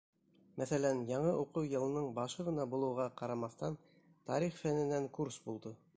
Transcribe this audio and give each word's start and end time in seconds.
Мәҫәлән, 0.61 1.01
яңы 1.09 1.33
уҡыу 1.41 1.67
йылының 1.67 2.09
башы 2.17 2.47
ғына 2.49 2.67
булыуға 2.73 3.07
ҡарамаҫтан, 3.21 3.77
тарих 4.31 4.61
фәненән 4.63 5.11
курс 5.19 5.39
булды. 5.49 5.81